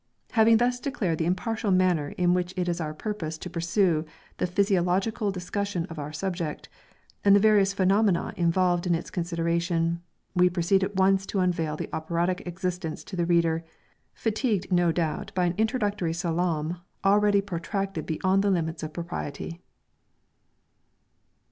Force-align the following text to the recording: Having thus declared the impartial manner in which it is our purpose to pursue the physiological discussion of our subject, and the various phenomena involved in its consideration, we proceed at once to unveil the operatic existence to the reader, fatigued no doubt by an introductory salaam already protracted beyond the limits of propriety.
Having 0.31 0.57
thus 0.57 0.79
declared 0.79 1.19
the 1.19 1.27
impartial 1.27 1.69
manner 1.69 2.07
in 2.17 2.33
which 2.33 2.55
it 2.57 2.67
is 2.67 2.81
our 2.81 2.91
purpose 2.91 3.37
to 3.37 3.51
pursue 3.51 4.03
the 4.37 4.47
physiological 4.47 5.29
discussion 5.29 5.85
of 5.91 5.99
our 5.99 6.11
subject, 6.11 6.69
and 7.23 7.35
the 7.35 7.39
various 7.39 7.71
phenomena 7.71 8.33
involved 8.35 8.87
in 8.87 8.95
its 8.95 9.11
consideration, 9.11 10.01
we 10.33 10.49
proceed 10.49 10.83
at 10.83 10.95
once 10.95 11.27
to 11.27 11.37
unveil 11.39 11.75
the 11.77 11.87
operatic 11.93 12.41
existence 12.47 13.03
to 13.03 13.15
the 13.15 13.27
reader, 13.27 13.63
fatigued 14.15 14.71
no 14.71 14.91
doubt 14.91 15.31
by 15.35 15.45
an 15.45 15.53
introductory 15.59 16.13
salaam 16.13 16.79
already 17.05 17.39
protracted 17.39 18.07
beyond 18.07 18.43
the 18.43 18.49
limits 18.49 18.81
of 18.81 18.93
propriety. 18.93 19.61